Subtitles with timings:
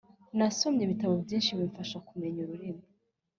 [0.37, 2.83] Nasomye ibitabo byinshi bimfasha kumenya ururimi